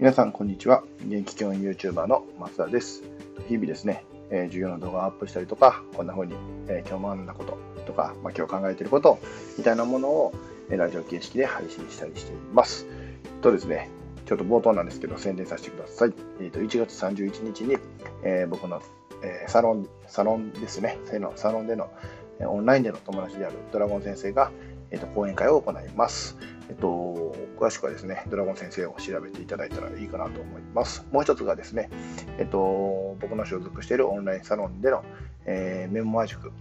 [0.00, 0.82] 皆さん、こんにちは。
[1.04, 3.02] 元気教員 YouTuber の松田です。
[3.48, 6.32] 日々ですね、えー授業の動画をアップしたりとか、こんな風に、
[6.68, 9.18] えー今日学んだこととか、まあ、今日考えていること
[9.58, 10.32] みたいなものを、
[10.70, 12.86] えーラジオ形式で配信したりしています。
[13.42, 13.90] とですね、
[14.24, 16.14] ちょっと冒頭なんですけど、宣伝させてください。
[16.40, 17.76] えーと1月31日に、
[18.24, 18.80] えー僕の、
[19.22, 21.90] えーサロン、サロンですね、サロンサロンでの、
[22.38, 24.50] えーオンラインでの友達であるドラゴン先生が、
[24.92, 26.38] えーと講演会を行います。
[26.70, 31.04] えっと、詳しくはですね、ドラゴン先生を調べていただいたらいいかなと思います。
[31.10, 31.90] もう一つがですね、
[32.38, 35.04] えっと、僕の所属しているオンラインサロンでの、
[35.46, 36.52] えーメモマ塾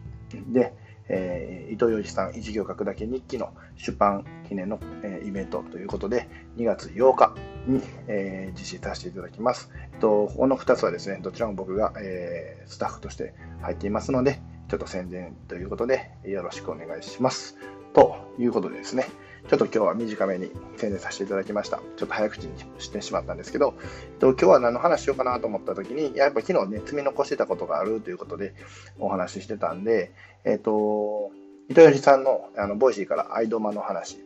[0.48, 0.74] で、
[1.10, 7.36] えー伊藤洋二さん一行書くだけ日記の出版記念の、えーイベントということで、2月8日
[7.68, 9.70] に、えー実施させていただきます。
[9.94, 17.58] えっと、この2つはですね、どちらも僕が、えスタッフとして入っていますので、ちょっと宣伝ということで、よろしくお願いします。
[17.94, 19.06] ということでですね、
[19.48, 21.78] ちょっと今日は短めに宣伝させていただきました。
[21.78, 28.54] ちょっと早口にしてしまったんですけど、えっと、今日は何の話しようかなと思った時に、やっぱ昨日ね、積み残してたことがあるということで
[29.00, 30.12] お話ししてたんで、
[30.44, 31.32] えっと、
[31.70, 34.18] 糸よりさんのあの Voicy から AIDMA の話、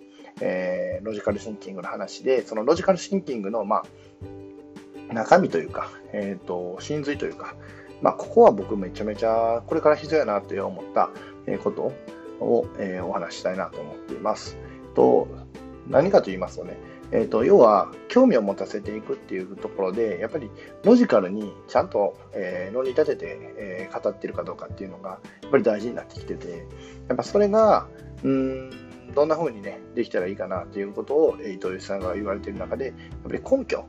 [0.42, 3.84] えーロジカルシンキングの話で、そのロジカルシンキングの、ま
[5.10, 7.56] あ、中身というか、えっと、真髄というか、
[8.02, 11.10] まあ、ここは僕めちゃめちゃこれから必要やなって思った
[11.64, 11.94] こと
[12.40, 14.58] を、えーお話ししたいなと思っています。
[14.94, 15.28] と
[15.88, 16.78] 何かと言いますとね、
[17.12, 20.50] えー、と要は興味を持たせていくっていうところでやっぱり
[20.84, 26.66] ロジカルにちゃんと、えー論理立てて、えー語ってるかどうかっていうのがやっぱり大事になってきてて
[27.08, 27.88] やっぱそれが
[28.24, 28.72] うん
[29.14, 32.96] どんな風にねできたらいいかなっていうことを、えー伊藤義さんが言われてる中でやっ
[33.30, 33.86] ぱり根拠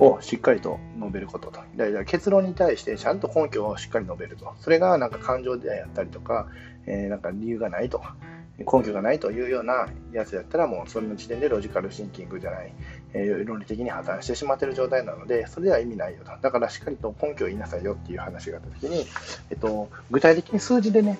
[0.00, 1.60] をしっかりと述べることと。
[1.76, 4.54] だから結論に対してちゃんと根拠をしっかり述べると。
[4.60, 6.48] それがなんか感情であったりとか、
[6.86, 8.16] えーなんか理由がないとか、
[8.58, 12.72] 根拠がないというようなやつだったらもうその時点でロジカルシンキングじゃない、
[13.12, 16.32] えー論理的に破綻してしまっている状態なので、それでは意味ないよと。
[16.42, 19.06] だからしっかりと根拠を言いなさいよっていう話があったときに、
[19.50, 21.18] えっと、具体的に数字でね、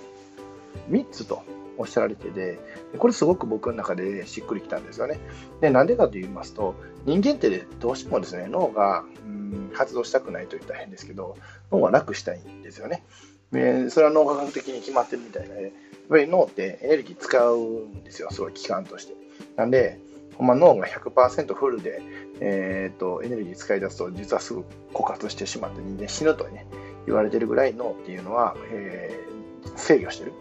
[0.90, 1.42] 3つと
[1.78, 2.58] おっしゃられてて、
[2.98, 5.18] これすごく僕の中でしっくりきたんですよね。
[5.60, 6.74] で、なんでかと言いますと、
[7.06, 11.36] 人間ってどうしてもですね、脳がうん活動したくないと言ったら変ですけど、
[11.70, 13.04] 脳は楽したいんですよね。
[13.52, 15.72] でそれは脳科学的に決まってるみたいで、やっ
[16.08, 19.14] ぱり脳ってエネルギー使うんですよ、すごい器官として。
[19.56, 20.00] なんで、
[20.36, 22.00] ほんま脳が100%フルで、
[22.40, 26.66] えー、とエネルギー使い出すと、実はすぐ枯渇してしまって人間死ぬとね、
[27.06, 29.28] 言われてるぐらい脳っていうのは、えー
[29.76, 30.32] 制御してる。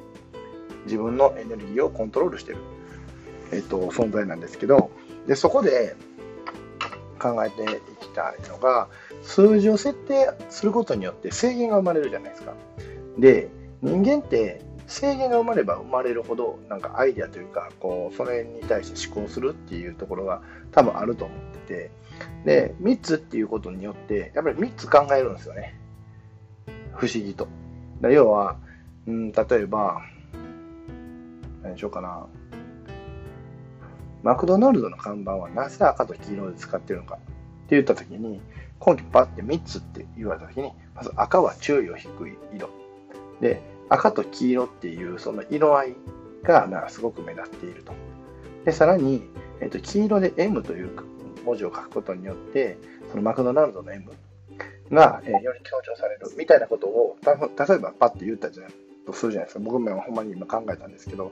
[0.85, 2.59] 自分のエネルギーをコントロールしてる、
[3.51, 4.89] えー、と存在なんですけど、
[5.27, 5.95] でそこで
[7.19, 7.65] 考えてい
[7.99, 8.87] きたいのが、
[9.21, 12.53] 数字を設定することによって制限が生まれるじゃないですか。
[13.17, 13.49] で、
[13.81, 20.41] 人間って制限が生まれば生まれるほど、なんかアイデアというか、こう、それに対して思考するっていうところが
[20.71, 21.91] 多分あると思ってて、
[22.45, 25.75] で、3つっていうことによって、やっぱり3つ考えるんですよね。
[26.95, 27.47] 不思議と。
[28.01, 28.57] だ要は、
[29.07, 30.01] うん、例えば、
[31.63, 32.25] 何しようかな。
[34.23, 38.41] マクドナルドの看板はなぜ赤と黄色で使ってるのかって言ったときに、
[38.85, 42.69] 根拠パッて3つって言われたときに、まず赤は注意を引く色。
[43.41, 45.95] で、赤と黄色っていうその色合い
[46.43, 47.93] がなんかすごく目立っていると。
[48.65, 49.23] で、さらに、
[49.61, 50.89] えっと黄色で M という
[51.45, 52.77] 文字を書くことによって、
[53.09, 54.11] そのマクドナルドの M
[54.91, 58.73] が、えーより強調されるみたいなことを、た例えばパッて言ったじゃない
[59.05, 59.59] とするじゃないですか。
[59.63, 61.31] 僕もほんまに今考えたんですけど、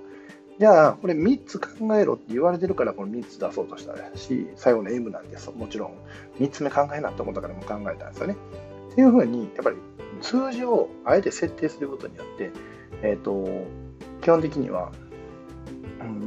[0.57, 1.67] じゃあ、これ3つ考
[1.97, 5.51] えろって言われてるから、この3つ出そうとしたし、最後の M なんです。
[5.51, 5.91] もちろん、
[6.39, 8.37] 3つ目考えなと思ったからも考えたんですよね。
[8.93, 9.75] っていうふうに、やっぱり
[10.21, 12.51] 数字をあえて設定することによって、
[13.01, 13.45] えっ、と、
[14.21, 14.91] 基本的には、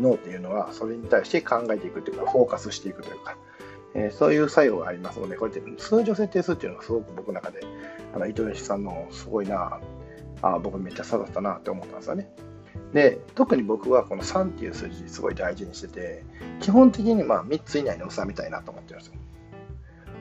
[0.00, 3.36] 脳っていうのはそれに対して考えていくというか、フォーカスしていくというか、
[3.94, 7.60] えーそういう作用がありますので、こうやって数字を設定するっていうのがすごく僕の中で、
[8.14, 9.80] あの糸吉さんのすごいな
[10.42, 12.30] あ、僕めっちゃ刺さったなって思ったんですよね。
[12.92, 16.24] で、特に僕はこの3っていう数字すごい大事にしてて、
[16.60, 19.14] 基本的にまあ3つ以内に収めたいなと思ってるんですよ。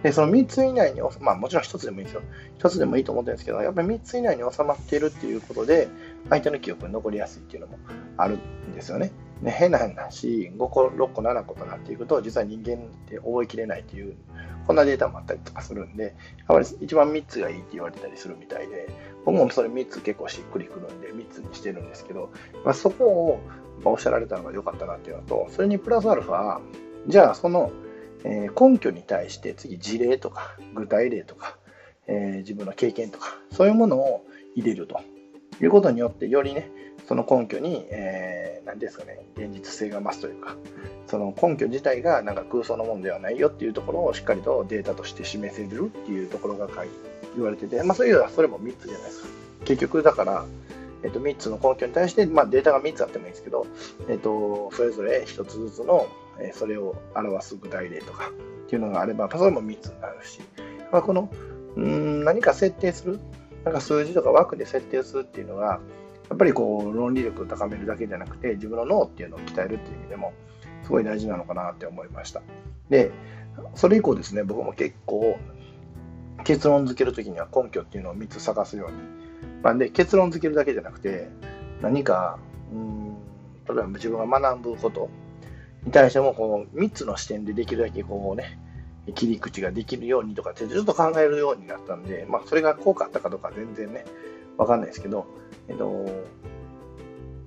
[0.03, 2.21] で、その3つ以内に、まあもちろん1つでもいいですよ。
[2.59, 5.87] 1つでもいいと思ってるんですけど、やっぱり3つ以内に収まっているっていうことで、
[6.29, 7.77] 相手の記憶に残りやすいっていうのも
[8.17, 9.11] あるんですよね。
[9.41, 12.77] で変な話、5個、6個、7個となっていくと、実は人間っ
[13.07, 14.15] て覚えきれないっていう、
[14.65, 16.13] こんなデータもあったりとかするんで、やっ
[16.47, 18.89] ぱり一番3つがいいって言われたりするみたいで、
[19.25, 22.29] 僕もそれ3つ結構しっくりくるんで、3つにしてるんですけど、
[22.65, 23.39] まあ、そこを
[23.83, 26.59] おっしゃられたのが良かったなっていうのと、それにプラスアルファ、
[27.07, 27.71] じゃあその、
[28.23, 31.57] えー根拠に対して次事例とか具体例とか、
[32.07, 34.25] えー自分の経験とか、そういうものを
[34.55, 34.99] 入れると。
[35.61, 36.69] いうことによって、よりね、
[37.07, 40.55] その根拠に、えー、何ですかね、現実性が増すというか、
[41.07, 46.67] その根拠自体がなんか空想のものではないよっていうところをしっかりとデータとして示せるっていうところが
[47.35, 49.29] 言われてて、まあそういうのはそれも3つじゃないですか。
[49.65, 50.45] 結局だから、
[51.03, 53.65] えっと、3つの根拠に対して、まあ、データが3つあってもいいんですけど、
[54.09, 56.07] えっと、それぞれ1つずつの、
[56.39, 58.29] えそれを表す具体例とか
[58.65, 60.39] っていうのがあれば、それも3つになるし、
[60.91, 61.29] まあ、この
[61.75, 63.19] うん何か設定する、
[63.63, 65.79] なんか数字とか枠で設定するっていうのが、
[66.29, 70.33] やっぱりこう論理力を高めるだけじゃなくて、自分の脳っていうのを鍛えるっていう意味でも、
[70.83, 72.41] すごい大事なのかなって思いました。
[72.89, 73.11] で、
[73.75, 75.37] それ以降ですね、僕も結構、
[76.43, 78.97] 結論付けるときには根拠っていうのを3つ探すように。
[79.61, 81.29] まあ、で、結論付けるだけじゃなくて、
[81.81, 82.39] 何か、
[82.73, 82.97] うん
[83.67, 85.09] 例えば自分が学ぶこと
[85.87, 88.59] に対してもこう3つの視点でできるだけこうね、
[89.15, 94.05] 切り口ができるようにとかってずっと考えるようになったんで、まあ、それが効果あったかどうか全然ね、
[94.57, 95.25] わかんないですけど、
[95.69, 96.05] えっと、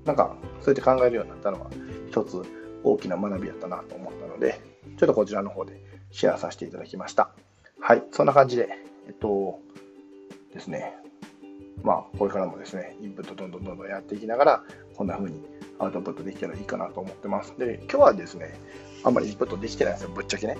[0.06, 1.70] なんか、そうやって考えるようになったのは、
[2.08, 2.42] 一つ
[2.82, 4.58] 大きな学びだったなと思ったので、
[4.96, 5.78] ちょっとこちらの方で
[6.10, 7.31] シェアさせていただきました。
[7.78, 8.70] はい、そんな感じで、
[9.06, 9.58] えっと、
[10.54, 10.94] ですね、
[11.82, 14.64] まあ、これからもですね、インプットどんどんどんどんやっていきながら、
[14.96, 15.42] こんな風に
[15.78, 17.54] アウトプットできたらいいかなと思ってます。
[17.58, 18.54] で、今日はですね、
[19.02, 20.56] あんまりインプットできてないんですよ、ぶっちゃけね。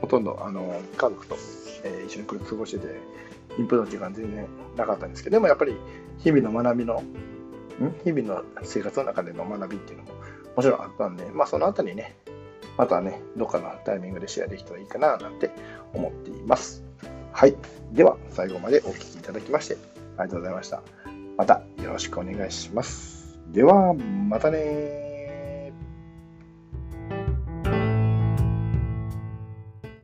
[0.00, 1.36] ほとんど、あの、家族と、
[1.84, 3.00] えー、一緒に過ごしてて、
[3.58, 4.46] インプット時間全然
[4.76, 5.76] なかったんですけど、でもやっぱり
[6.18, 7.04] 日々の学びの、ん？
[8.04, 10.12] 日々の生活の中での学びっていうのも
[10.56, 12.16] もちろんあったんで、まあそのあたりね、
[12.78, 15.50] またね、どっかのタイミングでシェアできたらいいかななんて
[15.92, 16.82] 思っています。
[17.32, 17.56] はい。
[17.92, 19.76] では、最後までお聴きいただきまして、
[20.16, 20.82] ありがとうございました。
[21.36, 23.38] またよろしくお願いします。
[23.52, 25.01] では、またね